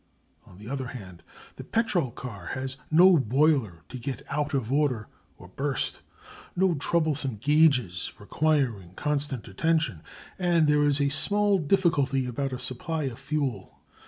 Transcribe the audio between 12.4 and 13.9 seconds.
a supply of fuel.